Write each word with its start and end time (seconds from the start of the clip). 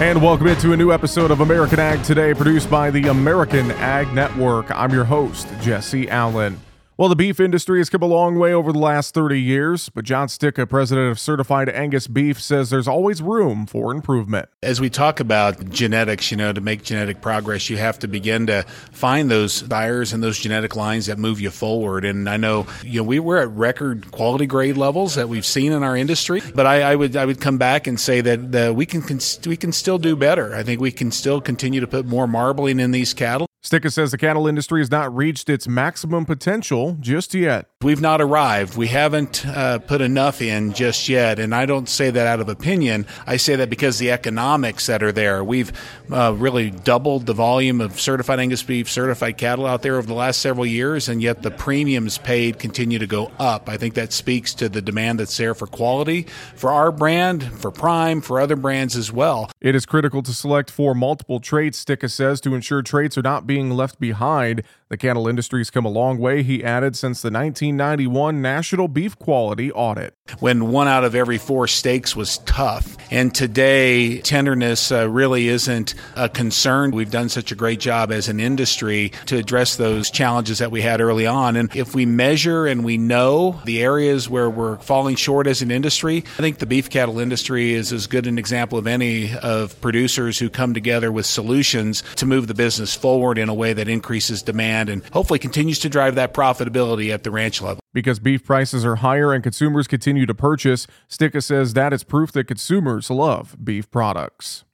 And 0.00 0.22
welcome 0.22 0.46
into 0.46 0.72
a 0.72 0.76
new 0.78 0.92
episode 0.92 1.30
of 1.30 1.40
American 1.40 1.78
Ag 1.78 2.02
Today, 2.02 2.32
produced 2.32 2.70
by 2.70 2.90
the 2.90 3.08
American 3.08 3.70
Ag 3.72 4.10
Network. 4.14 4.70
I'm 4.70 4.94
your 4.94 5.04
host, 5.04 5.46
Jesse 5.60 6.08
Allen. 6.08 6.58
Well, 7.00 7.08
the 7.08 7.16
beef 7.16 7.40
industry 7.40 7.80
has 7.80 7.88
come 7.88 8.02
a 8.02 8.06
long 8.06 8.38
way 8.38 8.52
over 8.52 8.74
the 8.74 8.78
last 8.78 9.14
30 9.14 9.40
years, 9.40 9.88
but 9.88 10.04
John 10.04 10.28
Stika, 10.28 10.68
president 10.68 11.10
of 11.10 11.18
Certified 11.18 11.70
Angus 11.70 12.06
Beef, 12.06 12.38
says 12.38 12.68
there's 12.68 12.86
always 12.86 13.22
room 13.22 13.64
for 13.64 13.90
improvement. 13.90 14.50
As 14.62 14.82
we 14.82 14.90
talk 14.90 15.18
about 15.18 15.70
genetics, 15.70 16.30
you 16.30 16.36
know, 16.36 16.52
to 16.52 16.60
make 16.60 16.82
genetic 16.82 17.22
progress, 17.22 17.70
you 17.70 17.78
have 17.78 17.98
to 18.00 18.06
begin 18.06 18.48
to 18.48 18.64
find 18.92 19.30
those 19.30 19.62
buyers 19.62 20.12
and 20.12 20.22
those 20.22 20.38
genetic 20.38 20.76
lines 20.76 21.06
that 21.06 21.16
move 21.16 21.40
you 21.40 21.48
forward. 21.48 22.04
And 22.04 22.28
I 22.28 22.36
know, 22.36 22.66
you 22.84 23.00
know, 23.00 23.04
we 23.04 23.18
were 23.18 23.38
at 23.38 23.48
record 23.48 24.10
quality 24.10 24.44
grade 24.44 24.76
levels 24.76 25.14
that 25.14 25.30
we've 25.30 25.46
seen 25.46 25.72
in 25.72 25.82
our 25.82 25.96
industry, 25.96 26.42
but 26.54 26.66
I, 26.66 26.82
I 26.82 26.96
would 26.96 27.16
I 27.16 27.24
would 27.24 27.40
come 27.40 27.56
back 27.56 27.86
and 27.86 27.98
say 27.98 28.20
that 28.20 28.74
we 28.74 28.84
can 28.84 29.02
we 29.46 29.56
can 29.56 29.72
still 29.72 29.96
do 29.96 30.16
better. 30.16 30.54
I 30.54 30.62
think 30.62 30.82
we 30.82 30.92
can 30.92 31.12
still 31.12 31.40
continue 31.40 31.80
to 31.80 31.86
put 31.86 32.04
more 32.04 32.26
marbling 32.26 32.78
in 32.78 32.90
these 32.90 33.14
cattle. 33.14 33.49
Stika 33.62 33.92
says 33.92 34.10
the 34.10 34.16
cattle 34.16 34.46
industry 34.46 34.80
has 34.80 34.90
not 34.90 35.14
reached 35.14 35.50
its 35.50 35.68
maximum 35.68 36.24
potential 36.24 36.96
just 36.98 37.34
yet. 37.34 37.66
We've 37.82 38.00
not 38.00 38.22
arrived. 38.22 38.76
We 38.76 38.88
haven't 38.88 39.46
uh, 39.46 39.80
put 39.80 40.00
enough 40.00 40.40
in 40.40 40.72
just 40.72 41.10
yet. 41.10 41.38
And 41.38 41.54
I 41.54 41.66
don't 41.66 41.88
say 41.88 42.10
that 42.10 42.26
out 42.26 42.40
of 42.40 42.48
opinion. 42.48 43.06
I 43.26 43.36
say 43.36 43.56
that 43.56 43.68
because 43.68 43.98
the 43.98 44.10
economics 44.10 44.86
that 44.86 45.02
are 45.02 45.12
there. 45.12 45.44
We've 45.44 45.72
uh, 46.10 46.34
really 46.36 46.70
doubled 46.70 47.26
the 47.26 47.34
volume 47.34 47.82
of 47.82 48.00
certified 48.00 48.40
Angus 48.40 48.62
beef, 48.62 48.90
certified 48.90 49.36
cattle 49.36 49.66
out 49.66 49.82
there 49.82 49.96
over 49.96 50.06
the 50.06 50.14
last 50.14 50.40
several 50.40 50.64
years, 50.64 51.08
and 51.08 51.22
yet 51.22 51.42
the 51.42 51.50
premiums 51.50 52.16
paid 52.16 52.58
continue 52.58 52.98
to 52.98 53.06
go 53.06 53.30
up. 53.38 53.68
I 53.68 53.76
think 53.76 53.92
that 53.94 54.12
speaks 54.12 54.54
to 54.54 54.70
the 54.70 54.80
demand 54.80 55.20
that's 55.20 55.36
there 55.36 55.54
for 55.54 55.66
quality, 55.66 56.26
for 56.54 56.72
our 56.72 56.90
brand, 56.90 57.44
for 57.44 57.70
Prime, 57.70 58.22
for 58.22 58.40
other 58.40 58.56
brands 58.56 58.96
as 58.96 59.12
well. 59.12 59.50
It 59.60 59.74
is 59.74 59.84
critical 59.84 60.22
to 60.22 60.32
select 60.32 60.70
for 60.70 60.94
multiple 60.94 61.40
traits, 61.40 61.84
Stika 61.84 62.10
says, 62.10 62.40
to 62.42 62.54
ensure 62.54 62.82
traits 62.82 63.18
are 63.18 63.22
not 63.22 63.46
being 63.50 63.70
left 63.70 63.98
behind. 63.98 64.62
The 64.90 64.96
cattle 64.96 65.26
industry 65.26 65.58
has 65.58 65.70
come 65.70 65.84
a 65.84 65.88
long 65.88 66.18
way, 66.18 66.44
he 66.44 66.62
added, 66.62 66.94
since 66.94 67.20
the 67.20 67.30
1991 67.30 68.40
National 68.40 68.86
Beef 68.86 69.18
Quality 69.18 69.72
Audit. 69.72 70.14
When 70.38 70.70
one 70.70 70.86
out 70.86 71.02
of 71.02 71.16
every 71.16 71.38
four 71.38 71.66
steaks 71.66 72.14
was 72.14 72.38
tough. 72.38 72.96
And 73.10 73.34
today, 73.34 74.20
tenderness 74.20 74.92
uh, 74.92 75.08
really 75.08 75.48
isn't 75.48 75.94
a 76.14 76.28
concern. 76.28 76.92
We've 76.92 77.10
done 77.10 77.28
such 77.28 77.50
a 77.50 77.56
great 77.56 77.80
job 77.80 78.12
as 78.12 78.28
an 78.28 78.38
industry 78.38 79.12
to 79.26 79.36
address 79.36 79.76
those 79.76 80.10
challenges 80.10 80.58
that 80.58 80.70
we 80.70 80.80
had 80.80 81.00
early 81.00 81.26
on. 81.26 81.56
And 81.56 81.74
if 81.74 81.92
we 81.92 82.06
measure 82.06 82.66
and 82.66 82.84
we 82.84 82.98
know 82.98 83.60
the 83.64 83.82
areas 83.82 84.28
where 84.28 84.48
we're 84.48 84.76
falling 84.78 85.16
short 85.16 85.48
as 85.48 85.60
an 85.60 85.72
industry, 85.72 86.18
I 86.38 86.42
think 86.42 86.58
the 86.58 86.66
beef 86.66 86.88
cattle 86.88 87.18
industry 87.18 87.74
is 87.74 87.92
as 87.92 88.06
good 88.06 88.28
an 88.28 88.38
example 88.38 88.78
of 88.78 88.86
any 88.86 89.36
of 89.36 89.80
producers 89.80 90.38
who 90.38 90.50
come 90.50 90.72
together 90.72 91.10
with 91.10 91.26
solutions 91.26 92.04
to 92.16 92.26
move 92.26 92.46
the 92.46 92.54
business 92.54 92.94
forward 92.94 93.39
in 93.40 93.48
a 93.48 93.54
way 93.54 93.72
that 93.72 93.88
increases 93.88 94.42
demand 94.42 94.88
and 94.88 95.04
hopefully 95.12 95.38
continues 95.38 95.78
to 95.80 95.88
drive 95.88 96.14
that 96.14 96.32
profitability 96.32 97.12
at 97.12 97.24
the 97.24 97.30
ranch 97.30 97.60
level. 97.60 97.80
Because 97.92 98.18
beef 98.20 98.44
prices 98.44 98.84
are 98.84 98.96
higher 98.96 99.32
and 99.32 99.42
consumers 99.42 99.88
continue 99.88 100.26
to 100.26 100.34
purchase, 100.34 100.86
Stika 101.08 101.42
says 101.42 101.74
that 101.74 101.92
is 101.92 102.04
proof 102.04 102.30
that 102.32 102.44
consumers 102.44 103.10
love 103.10 103.56
beef 103.62 103.90
products. 103.90 104.64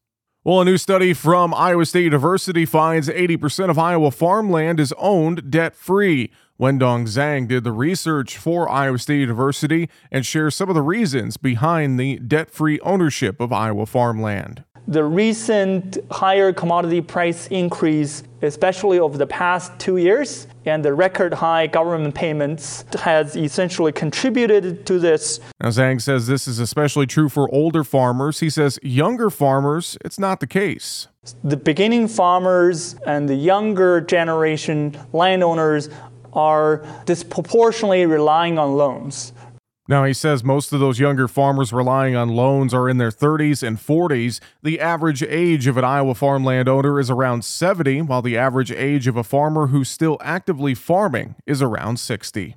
Well, 0.46 0.60
a 0.60 0.64
new 0.64 0.78
study 0.78 1.12
from 1.12 1.52
Iowa 1.52 1.84
State 1.86 2.04
University 2.04 2.64
finds 2.64 3.08
80% 3.08 3.68
of 3.68 3.80
Iowa 3.80 4.12
farmland 4.12 4.78
is 4.78 4.94
owned 4.96 5.50
debt 5.50 5.74
free. 5.74 6.30
Wendong 6.56 7.04
Zhang 7.08 7.48
did 7.48 7.64
the 7.64 7.72
research 7.72 8.38
for 8.38 8.68
Iowa 8.68 8.98
State 8.98 9.18
University 9.18 9.90
and 10.10 10.24
shares 10.24 10.54
some 10.54 10.68
of 10.68 10.76
the 10.76 10.82
reasons 10.82 11.36
behind 11.36 11.98
the 11.98 12.18
debt 12.18 12.52
free 12.52 12.78
ownership 12.80 13.40
of 13.40 13.52
Iowa 13.52 13.86
farmland. 13.86 14.62
The 14.88 15.02
recent 15.02 15.98
higher 16.12 16.52
commodity 16.52 17.00
price 17.00 17.48
increase, 17.48 18.22
especially 18.42 19.00
over 19.00 19.18
the 19.18 19.26
past 19.26 19.76
two 19.80 19.96
years, 19.96 20.46
and 20.64 20.84
the 20.84 20.94
record 20.94 21.34
high 21.34 21.66
government 21.66 22.14
payments 22.14 22.84
has 23.00 23.34
essentially 23.34 23.90
contributed 23.90 24.86
to 24.86 25.00
this. 25.00 25.40
Now, 25.60 25.70
Zhang 25.70 26.00
says 26.00 26.28
this 26.28 26.46
is 26.46 26.60
especially 26.60 27.06
true 27.06 27.28
for 27.28 27.52
older 27.52 27.82
farmers. 27.82 28.38
He 28.38 28.48
says 28.48 28.78
younger 28.80 29.28
farmers, 29.28 29.98
it's 30.04 30.20
not 30.20 30.38
the 30.38 30.46
case. 30.46 31.08
The 31.42 31.56
beginning 31.56 32.06
farmers 32.06 32.94
and 33.06 33.28
the 33.28 33.34
younger 33.34 34.00
generation 34.00 34.96
landowners 35.12 35.88
are 36.32 36.86
disproportionately 37.06 38.06
relying 38.06 38.56
on 38.56 38.76
loans. 38.76 39.32
Now, 39.88 40.04
he 40.04 40.12
says 40.12 40.42
most 40.42 40.72
of 40.72 40.80
those 40.80 40.98
younger 40.98 41.28
farmers 41.28 41.72
relying 41.72 42.16
on 42.16 42.28
loans 42.30 42.74
are 42.74 42.88
in 42.88 42.98
their 42.98 43.12
30s 43.12 43.62
and 43.62 43.78
40s. 43.78 44.40
The 44.62 44.80
average 44.80 45.22
age 45.22 45.68
of 45.68 45.76
an 45.76 45.84
Iowa 45.84 46.14
farmland 46.14 46.68
owner 46.68 46.98
is 46.98 47.08
around 47.08 47.44
70, 47.44 48.02
while 48.02 48.22
the 48.22 48.36
average 48.36 48.72
age 48.72 49.06
of 49.06 49.16
a 49.16 49.22
farmer 49.22 49.68
who's 49.68 49.88
still 49.88 50.18
actively 50.20 50.74
farming 50.74 51.36
is 51.46 51.62
around 51.62 52.00
60. 52.00 52.56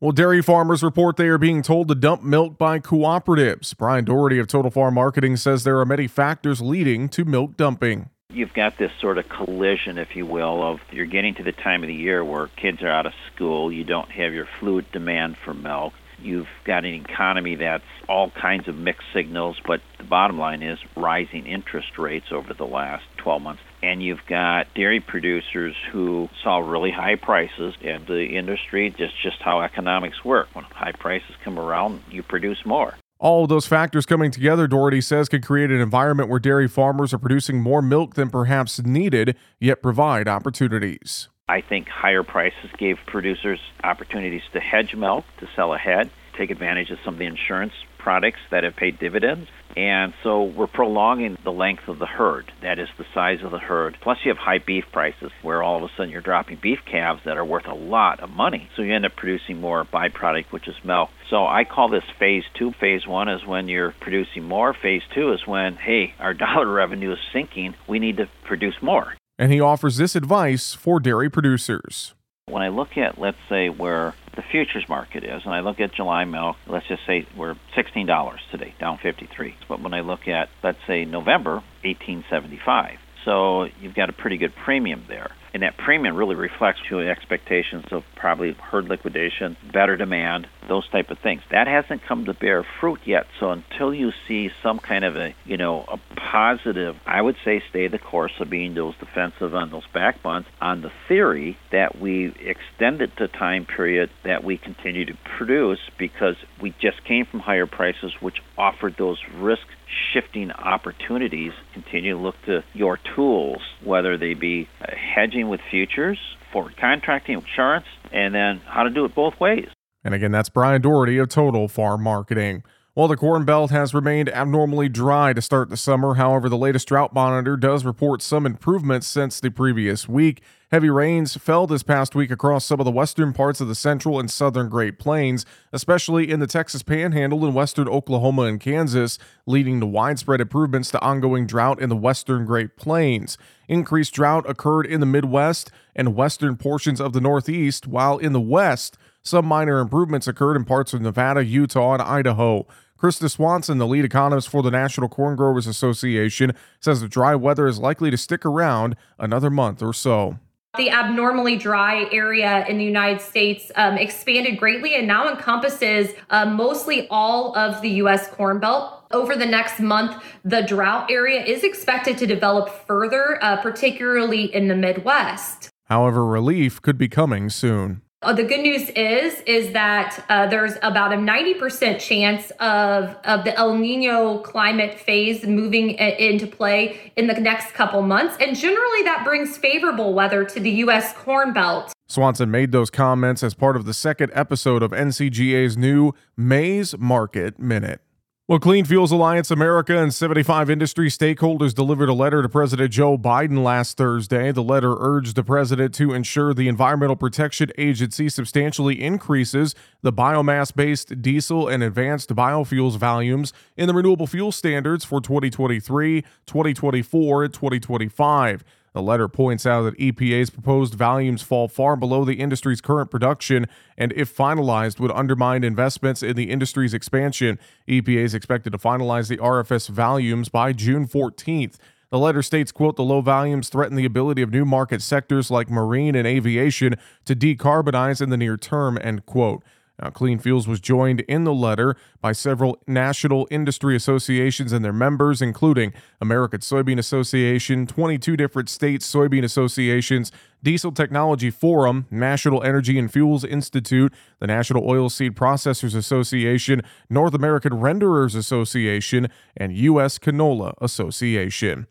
Well, 0.00 0.12
dairy 0.12 0.40
farmers 0.40 0.82
report 0.82 1.18
they 1.18 1.28
are 1.28 1.36
being 1.36 1.60
told 1.60 1.88
to 1.88 1.94
dump 1.94 2.22
milk 2.22 2.56
by 2.56 2.78
cooperatives. 2.78 3.76
Brian 3.76 4.06
Doherty 4.06 4.38
of 4.38 4.46
Total 4.46 4.70
Farm 4.70 4.94
Marketing 4.94 5.36
says 5.36 5.64
there 5.64 5.78
are 5.78 5.84
many 5.84 6.06
factors 6.06 6.62
leading 6.62 7.10
to 7.10 7.26
milk 7.26 7.58
dumping. 7.58 8.08
You've 8.32 8.54
got 8.54 8.78
this 8.78 8.92
sort 8.98 9.18
of 9.18 9.28
collision, 9.28 9.98
if 9.98 10.16
you 10.16 10.24
will, 10.24 10.62
of 10.62 10.80
you're 10.90 11.04
getting 11.04 11.34
to 11.34 11.42
the 11.42 11.52
time 11.52 11.82
of 11.82 11.88
the 11.88 11.94
year 11.94 12.24
where 12.24 12.46
kids 12.56 12.80
are 12.80 12.88
out 12.88 13.04
of 13.04 13.12
school, 13.34 13.70
you 13.70 13.84
don't 13.84 14.10
have 14.12 14.32
your 14.32 14.48
fluid 14.58 14.90
demand 14.92 15.36
for 15.44 15.52
milk 15.52 15.92
You've 16.22 16.48
got 16.64 16.84
an 16.84 16.94
economy 16.94 17.56
that's 17.56 17.84
all 18.08 18.30
kinds 18.30 18.68
of 18.68 18.76
mixed 18.76 19.06
signals, 19.12 19.58
but 19.66 19.80
the 19.98 20.04
bottom 20.04 20.38
line 20.38 20.62
is 20.62 20.78
rising 20.96 21.46
interest 21.46 21.98
rates 21.98 22.26
over 22.30 22.54
the 22.54 22.66
last 22.66 23.04
12 23.18 23.42
months. 23.42 23.62
And 23.82 24.02
you've 24.02 24.26
got 24.26 24.72
dairy 24.74 25.00
producers 25.00 25.74
who 25.90 26.28
saw 26.42 26.58
really 26.58 26.90
high 26.90 27.16
prices, 27.16 27.74
and 27.82 28.06
the 28.06 28.36
industry 28.36 28.90
just 28.90 29.14
just 29.22 29.40
how 29.40 29.62
economics 29.62 30.24
work. 30.24 30.48
When 30.54 30.64
high 30.64 30.92
prices 30.92 31.34
come 31.44 31.58
around, 31.58 32.02
you 32.10 32.22
produce 32.22 32.64
more. 32.66 32.94
All 33.18 33.46
those 33.46 33.66
factors 33.66 34.06
coming 34.06 34.30
together, 34.30 34.66
Doherty 34.66 35.02
says, 35.02 35.28
could 35.28 35.44
create 35.44 35.70
an 35.70 35.80
environment 35.80 36.30
where 36.30 36.40
dairy 36.40 36.66
farmers 36.66 37.12
are 37.12 37.18
producing 37.18 37.60
more 37.60 37.82
milk 37.82 38.14
than 38.14 38.30
perhaps 38.30 38.82
needed, 38.82 39.36
yet 39.60 39.82
provide 39.82 40.26
opportunities. 40.26 41.28
I 41.50 41.62
think 41.62 41.88
higher 41.88 42.22
prices 42.22 42.70
gave 42.78 42.98
producers 43.08 43.58
opportunities 43.82 44.42
to 44.52 44.60
hedge 44.60 44.94
milk, 44.94 45.24
to 45.40 45.48
sell 45.56 45.74
ahead, 45.74 46.08
take 46.38 46.50
advantage 46.50 46.90
of 46.90 46.98
some 47.04 47.14
of 47.14 47.18
the 47.18 47.26
insurance 47.26 47.72
products 47.98 48.38
that 48.52 48.62
have 48.62 48.76
paid 48.76 49.00
dividends. 49.00 49.48
And 49.76 50.14
so 50.22 50.44
we're 50.44 50.68
prolonging 50.68 51.36
the 51.42 51.50
length 51.50 51.88
of 51.88 51.98
the 51.98 52.06
herd. 52.06 52.52
That 52.62 52.78
is 52.78 52.88
the 52.96 53.04
size 53.12 53.42
of 53.42 53.50
the 53.50 53.58
herd. 53.58 53.96
Plus, 54.00 54.18
you 54.24 54.30
have 54.30 54.38
high 54.38 54.60
beef 54.64 54.84
prices 54.92 55.32
where 55.42 55.60
all 55.60 55.78
of 55.78 55.82
a 55.82 55.88
sudden 55.96 56.10
you're 56.10 56.20
dropping 56.20 56.60
beef 56.62 56.78
calves 56.88 57.22
that 57.24 57.36
are 57.36 57.44
worth 57.44 57.66
a 57.66 57.74
lot 57.74 58.20
of 58.20 58.30
money. 58.30 58.70
So 58.76 58.82
you 58.82 58.94
end 58.94 59.04
up 59.04 59.16
producing 59.16 59.60
more 59.60 59.84
byproduct, 59.84 60.52
which 60.52 60.68
is 60.68 60.76
milk. 60.84 61.10
So 61.30 61.46
I 61.46 61.64
call 61.64 61.88
this 61.88 62.04
phase 62.20 62.44
two. 62.54 62.70
Phase 62.78 63.08
one 63.08 63.28
is 63.28 63.44
when 63.44 63.66
you're 63.66 63.94
producing 64.00 64.44
more. 64.44 64.72
Phase 64.72 65.02
two 65.12 65.32
is 65.32 65.44
when, 65.48 65.74
hey, 65.74 66.14
our 66.20 66.34
dollar 66.46 66.72
revenue 66.72 67.12
is 67.12 67.18
sinking. 67.32 67.74
We 67.88 67.98
need 67.98 68.18
to 68.18 68.28
produce 68.46 68.76
more 68.80 69.14
and 69.40 69.50
he 69.50 69.58
offers 69.58 69.96
this 69.96 70.14
advice 70.14 70.74
for 70.74 71.00
dairy 71.00 71.30
producers. 71.30 72.14
When 72.46 72.62
I 72.62 72.68
look 72.68 72.98
at, 72.98 73.18
let's 73.18 73.38
say, 73.48 73.70
where 73.70 74.14
the 74.36 74.42
futures 74.42 74.86
market 74.86 75.24
is, 75.24 75.42
and 75.46 75.54
I 75.54 75.60
look 75.60 75.80
at 75.80 75.94
July 75.94 76.24
milk, 76.26 76.56
let's 76.66 76.86
just 76.86 77.06
say 77.06 77.26
we're 77.34 77.54
$16 77.74 78.36
today, 78.50 78.74
down 78.78 78.98
53. 79.02 79.56
But 79.66 79.80
when 79.80 79.94
I 79.94 80.00
look 80.00 80.28
at, 80.28 80.50
let's 80.62 80.78
say, 80.86 81.06
November, 81.06 81.62
1875. 81.84 82.98
So 83.24 83.64
you've 83.80 83.94
got 83.94 84.10
a 84.10 84.12
pretty 84.12 84.36
good 84.36 84.54
premium 84.54 85.06
there. 85.08 85.30
And 85.52 85.62
that 85.62 85.76
premium 85.76 86.16
really 86.16 86.36
reflects 86.36 86.80
your 86.90 87.08
expectations 87.10 87.86
of 87.90 88.04
probably 88.14 88.52
herd 88.52 88.86
liquidation, 88.86 89.56
better 89.72 89.96
demand, 89.96 90.46
those 90.68 90.88
type 90.88 91.10
of 91.10 91.18
things. 91.18 91.42
That 91.50 91.66
hasn't 91.66 92.02
come 92.06 92.26
to 92.26 92.34
bear 92.34 92.64
fruit 92.80 93.00
yet. 93.04 93.26
So 93.40 93.50
until 93.50 93.92
you 93.92 94.12
see 94.28 94.50
some 94.62 94.78
kind 94.78 95.04
of 95.04 95.16
a, 95.16 95.34
you 95.44 95.56
know, 95.56 95.84
a 95.88 95.98
positive, 96.14 96.96
I 97.06 97.20
would 97.20 97.36
say 97.44 97.62
stay 97.68 97.88
the 97.88 97.98
course 97.98 98.32
of 98.38 98.48
being 98.48 98.74
those 98.74 98.94
defensive 98.98 99.54
on 99.54 99.70
those 99.70 99.86
back 99.92 100.22
months 100.22 100.48
on 100.60 100.82
the 100.82 100.92
theory 101.08 101.58
that 101.72 102.00
we 102.00 102.32
extended 102.40 103.12
the 103.18 103.28
time 103.28 103.66
period 103.66 104.10
that 104.24 104.44
we 104.44 104.56
continue 104.56 105.04
to 105.06 105.14
produce 105.36 105.80
because 105.98 106.36
we 106.60 106.74
just 106.80 107.02
came 107.04 107.26
from 107.26 107.40
higher 107.40 107.66
prices 107.66 108.12
which 108.20 108.36
offered 108.56 108.94
those 108.98 109.18
risk 109.34 109.66
shifting 110.12 110.50
opportunities. 110.50 111.52
Continue 111.72 112.14
to 112.14 112.20
look 112.20 112.36
to 112.46 112.62
your 112.74 112.98
tools, 113.14 113.60
whether 113.84 114.16
they 114.16 114.34
be 114.34 114.68
uh, 114.80 114.86
hedging 114.94 115.48
with 115.48 115.60
futures, 115.70 116.18
forward 116.52 116.76
contracting, 116.76 117.38
insurance, 117.38 117.86
and 118.12 118.34
then 118.34 118.58
how 118.66 118.82
to 118.82 118.90
do 118.90 119.04
it 119.04 119.14
both 119.14 119.38
ways. 119.40 119.68
And 120.02 120.14
again, 120.14 120.32
that's 120.32 120.48
Brian 120.48 120.80
Doherty 120.80 121.18
of 121.18 121.28
Total 121.28 121.68
Farm 121.68 122.02
Marketing. 122.02 122.62
While 123.00 123.08
the 123.08 123.16
Corn 123.16 123.46
Belt 123.46 123.70
has 123.70 123.94
remained 123.94 124.28
abnormally 124.28 124.90
dry 124.90 125.32
to 125.32 125.40
start 125.40 125.70
the 125.70 125.78
summer, 125.78 126.16
however, 126.16 126.50
the 126.50 126.58
latest 126.58 126.86
drought 126.88 127.14
monitor 127.14 127.56
does 127.56 127.82
report 127.82 128.20
some 128.20 128.44
improvements 128.44 129.06
since 129.06 129.40
the 129.40 129.50
previous 129.50 130.06
week. 130.06 130.42
Heavy 130.70 130.90
rains 130.90 131.34
fell 131.34 131.66
this 131.66 131.82
past 131.82 132.14
week 132.14 132.30
across 132.30 132.66
some 132.66 132.78
of 132.78 132.84
the 132.84 132.90
western 132.90 133.32
parts 133.32 133.58
of 133.62 133.68
the 133.68 133.74
central 133.74 134.20
and 134.20 134.30
southern 134.30 134.68
Great 134.68 134.98
Plains, 134.98 135.46
especially 135.72 136.30
in 136.30 136.40
the 136.40 136.46
Texas 136.46 136.82
Panhandle 136.82 137.46
and 137.46 137.54
western 137.54 137.88
Oklahoma 137.88 138.42
and 138.42 138.60
Kansas, 138.60 139.18
leading 139.46 139.80
to 139.80 139.86
widespread 139.86 140.42
improvements 140.42 140.90
to 140.90 141.00
ongoing 141.00 141.46
drought 141.46 141.80
in 141.80 141.88
the 141.88 141.96
western 141.96 142.44
Great 142.44 142.76
Plains. 142.76 143.38
Increased 143.66 144.12
drought 144.12 144.44
occurred 144.46 144.84
in 144.84 145.00
the 145.00 145.06
Midwest 145.06 145.72
and 145.96 146.14
western 146.14 146.58
portions 146.58 147.00
of 147.00 147.14
the 147.14 147.20
Northeast, 147.22 147.86
while 147.86 148.18
in 148.18 148.34
the 148.34 148.40
West, 148.42 148.98
some 149.22 149.46
minor 149.46 149.80
improvements 149.80 150.26
occurred 150.26 150.56
in 150.56 150.64
parts 150.64 150.94
of 150.94 151.00
Nevada, 151.00 151.44
Utah, 151.44 151.94
and 151.94 152.02
Idaho. 152.02 152.66
Krista 153.00 153.30
Swanson, 153.30 153.78
the 153.78 153.86
lead 153.86 154.04
economist 154.04 154.50
for 154.50 154.62
the 154.62 154.70
National 154.70 155.08
Corn 155.08 155.34
Growers 155.34 155.66
Association, 155.66 156.52
says 156.80 157.00
the 157.00 157.08
dry 157.08 157.34
weather 157.34 157.66
is 157.66 157.78
likely 157.78 158.10
to 158.10 158.16
stick 158.18 158.44
around 158.44 158.94
another 159.18 159.48
month 159.48 159.82
or 159.82 159.94
so. 159.94 160.38
The 160.76 160.90
abnormally 160.90 161.56
dry 161.56 162.06
area 162.12 162.64
in 162.66 162.76
the 162.76 162.84
United 162.84 163.22
States 163.22 163.72
um, 163.74 163.96
expanded 163.96 164.58
greatly 164.58 164.94
and 164.94 165.06
now 165.06 165.30
encompasses 165.30 166.10
uh, 166.28 166.44
mostly 166.44 167.08
all 167.08 167.56
of 167.56 167.80
the 167.80 167.88
U.S. 168.02 168.28
Corn 168.28 168.60
Belt. 168.60 169.02
Over 169.12 169.34
the 169.34 169.46
next 169.46 169.80
month, 169.80 170.22
the 170.44 170.60
drought 170.60 171.10
area 171.10 171.42
is 171.42 171.64
expected 171.64 172.18
to 172.18 172.26
develop 172.26 172.68
further, 172.86 173.42
uh, 173.42 173.56
particularly 173.62 174.54
in 174.54 174.68
the 174.68 174.76
Midwest. 174.76 175.70
However, 175.86 176.24
relief 176.24 176.80
could 176.82 176.98
be 176.98 177.08
coming 177.08 177.48
soon. 177.50 178.02
Uh, 178.22 178.34
the 178.34 178.44
good 178.44 178.60
news 178.60 178.90
is 178.90 179.40
is 179.46 179.72
that 179.72 180.22
uh, 180.28 180.46
there's 180.46 180.74
about 180.82 181.10
a 181.10 181.16
90% 181.16 181.98
chance 181.98 182.50
of, 182.60 183.16
of 183.24 183.44
the 183.44 183.56
El 183.56 183.78
Nino 183.78 184.40
climate 184.40 185.00
phase 185.00 185.46
moving 185.46 185.92
into 185.92 186.46
play 186.46 187.12
in 187.16 187.28
the 187.28 187.34
next 187.40 187.72
couple 187.72 188.02
months. 188.02 188.36
And 188.38 188.54
generally, 188.54 189.02
that 189.04 189.24
brings 189.24 189.56
favorable 189.56 190.12
weather 190.12 190.44
to 190.44 190.60
the 190.60 190.70
U.S. 190.70 191.14
Corn 191.14 191.54
Belt. 191.54 191.94
Swanson 192.08 192.50
made 192.50 192.72
those 192.72 192.90
comments 192.90 193.42
as 193.42 193.54
part 193.54 193.74
of 193.74 193.86
the 193.86 193.94
second 193.94 194.30
episode 194.34 194.82
of 194.82 194.90
NCGA's 194.90 195.78
new 195.78 196.12
Maize 196.36 196.98
Market 196.98 197.58
Minute. 197.58 198.02
Well, 198.50 198.58
Clean 198.58 198.84
Fuels 198.84 199.12
Alliance 199.12 199.52
America 199.52 199.96
and 199.96 200.12
75 200.12 200.68
industry 200.70 201.08
stakeholders 201.08 201.72
delivered 201.72 202.08
a 202.08 202.12
letter 202.12 202.42
to 202.42 202.48
President 202.48 202.92
Joe 202.92 203.16
Biden 203.16 203.62
last 203.62 203.96
Thursday. 203.96 204.50
The 204.50 204.60
letter 204.60 204.96
urged 204.98 205.36
the 205.36 205.44
president 205.44 205.94
to 205.94 206.12
ensure 206.12 206.52
the 206.52 206.66
Environmental 206.66 207.14
Protection 207.14 207.70
Agency 207.78 208.28
substantially 208.28 209.00
increases 209.00 209.76
the 210.02 210.12
biomass 210.12 210.74
based 210.74 211.22
diesel 211.22 211.68
and 211.68 211.80
advanced 211.84 212.34
biofuels 212.34 212.96
volumes 212.96 213.52
in 213.76 213.86
the 213.86 213.94
renewable 213.94 214.26
fuel 214.26 214.50
standards 214.50 215.04
for 215.04 215.20
2023, 215.20 216.22
2024, 216.46 217.44
and 217.44 217.54
2025. 217.54 218.64
The 218.92 219.02
letter 219.02 219.28
points 219.28 219.66
out 219.66 219.82
that 219.82 219.98
EPA's 219.98 220.50
proposed 220.50 220.94
volumes 220.94 221.42
fall 221.42 221.68
far 221.68 221.94
below 221.94 222.24
the 222.24 222.40
industry's 222.40 222.80
current 222.80 223.10
production 223.10 223.66
and, 223.96 224.12
if 224.16 224.34
finalized, 224.34 224.98
would 224.98 225.12
undermine 225.12 225.62
investments 225.62 226.22
in 226.22 226.34
the 226.34 226.50
industry's 226.50 226.92
expansion. 226.92 227.58
EPA 227.88 228.24
is 228.24 228.34
expected 228.34 228.72
to 228.72 228.78
finalize 228.78 229.28
the 229.28 229.36
RFS 229.36 229.88
volumes 229.88 230.48
by 230.48 230.72
June 230.72 231.06
14th. 231.06 231.76
The 232.10 232.18
letter 232.18 232.42
states, 232.42 232.72
quote, 232.72 232.96
the 232.96 233.04
low 233.04 233.20
volumes 233.20 233.68
threaten 233.68 233.96
the 233.96 234.04
ability 234.04 234.42
of 234.42 234.50
new 234.50 234.64
market 234.64 235.00
sectors 235.00 235.48
like 235.48 235.70
marine 235.70 236.16
and 236.16 236.26
aviation 236.26 236.96
to 237.24 237.36
decarbonize 237.36 238.20
in 238.20 238.30
the 238.30 238.36
near 238.36 238.56
term, 238.56 238.98
end 239.00 239.24
quote. 239.26 239.62
Now, 240.00 240.10
Clean 240.10 240.38
Fuels 240.38 240.66
was 240.66 240.80
joined 240.80 241.20
in 241.20 241.44
the 241.44 241.52
letter 241.52 241.94
by 242.22 242.32
several 242.32 242.78
national 242.86 243.46
industry 243.50 243.94
associations 243.94 244.72
and 244.72 244.84
their 244.84 244.92
members, 244.92 245.42
including 245.42 245.92
American 246.20 246.60
Soybean 246.60 246.98
Association, 246.98 247.86
22 247.86 248.36
different 248.36 248.70
state 248.70 249.02
soybean 249.02 249.44
associations, 249.44 250.32
Diesel 250.62 250.92
Technology 250.92 251.50
Forum, 251.50 252.06
National 252.10 252.62
Energy 252.62 252.98
and 252.98 253.12
Fuels 253.12 253.44
Institute, 253.44 254.14
the 254.38 254.46
National 254.46 254.82
Oilseed 254.84 255.32
Processors 255.32 255.94
Association, 255.94 256.82
North 257.10 257.34
American 257.34 257.72
Renderers 257.74 258.34
Association, 258.34 259.28
and 259.56 259.76
U.S. 259.76 260.18
Canola 260.18 260.74
Association. 260.80 261.86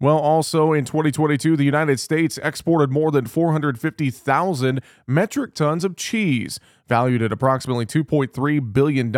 Well, 0.00 0.18
also 0.18 0.72
in 0.72 0.84
2022, 0.84 1.56
the 1.56 1.64
United 1.64 2.00
States 2.00 2.38
exported 2.42 2.90
more 2.90 3.10
than 3.10 3.26
450,000 3.26 4.80
metric 5.06 5.54
tons 5.54 5.84
of 5.84 5.96
cheese, 5.96 6.58
valued 6.86 7.22
at 7.22 7.32
approximately 7.32 7.86
$2.3 7.86 8.72
billion. 8.72 9.12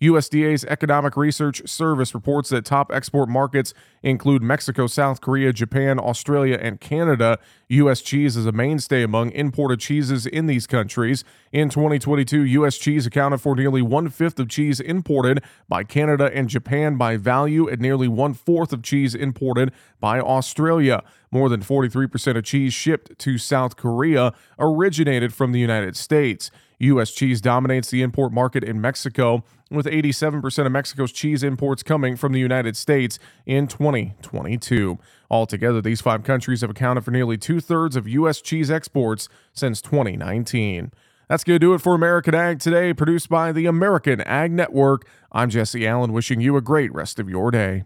USDA's 0.00 0.64
Economic 0.64 1.14
Research 1.14 1.68
Service 1.68 2.14
reports 2.14 2.48
that 2.48 2.64
top 2.64 2.90
export 2.90 3.28
markets 3.28 3.74
include 4.02 4.42
Mexico, 4.42 4.86
South 4.86 5.20
Korea, 5.20 5.52
Japan, 5.52 5.98
Australia, 5.98 6.58
and 6.60 6.80
Canada. 6.80 7.38
U.S. 7.68 8.00
cheese 8.00 8.34
is 8.34 8.46
a 8.46 8.52
mainstay 8.52 9.02
among 9.02 9.30
imported 9.32 9.78
cheeses 9.78 10.24
in 10.24 10.46
these 10.46 10.66
countries. 10.66 11.22
In 11.52 11.68
2022, 11.68 12.44
U.S. 12.44 12.78
cheese 12.78 13.04
accounted 13.04 13.42
for 13.42 13.54
nearly 13.54 13.82
one 13.82 14.08
fifth 14.08 14.40
of 14.40 14.48
cheese 14.48 14.80
imported 14.80 15.44
by 15.68 15.84
Canada 15.84 16.30
and 16.32 16.48
Japan 16.48 16.96
by 16.96 17.18
value, 17.18 17.68
and 17.68 17.78
nearly 17.78 18.08
one 18.08 18.32
fourth 18.32 18.72
of 18.72 18.82
cheese 18.82 19.14
imported 19.14 19.70
by 20.00 20.18
Australia. 20.18 21.02
More 21.30 21.50
than 21.50 21.60
43% 21.60 22.38
of 22.38 22.44
cheese 22.44 22.72
shipped 22.72 23.18
to 23.18 23.36
South 23.36 23.76
Korea 23.76 24.32
originated 24.58 25.34
from 25.34 25.52
the 25.52 25.60
United 25.60 25.94
States. 25.94 26.50
U.S. 26.80 27.12
cheese 27.12 27.40
dominates 27.40 27.90
the 27.90 28.02
import 28.02 28.32
market 28.32 28.64
in 28.64 28.80
Mexico, 28.80 29.44
with 29.70 29.86
87% 29.86 30.66
of 30.66 30.72
Mexico's 30.72 31.12
cheese 31.12 31.42
imports 31.42 31.82
coming 31.82 32.16
from 32.16 32.32
the 32.32 32.40
United 32.40 32.76
States 32.76 33.18
in 33.46 33.66
2022. 33.66 34.98
Altogether, 35.30 35.80
these 35.80 36.00
five 36.00 36.24
countries 36.24 36.62
have 36.62 36.70
accounted 36.70 37.04
for 37.04 37.10
nearly 37.10 37.36
two 37.36 37.60
thirds 37.60 37.96
of 37.96 38.08
U.S. 38.08 38.40
cheese 38.40 38.70
exports 38.70 39.28
since 39.52 39.80
2019. 39.80 40.90
That's 41.28 41.44
going 41.44 41.54
to 41.54 41.64
do 41.64 41.74
it 41.74 41.80
for 41.80 41.94
American 41.94 42.34
Ag 42.34 42.58
today, 42.58 42.92
produced 42.92 43.28
by 43.28 43.52
the 43.52 43.66
American 43.66 44.20
Ag 44.22 44.50
Network. 44.50 45.06
I'm 45.30 45.50
Jesse 45.50 45.86
Allen, 45.86 46.12
wishing 46.12 46.40
you 46.40 46.56
a 46.56 46.60
great 46.60 46.92
rest 46.92 47.20
of 47.20 47.30
your 47.30 47.52
day. 47.52 47.84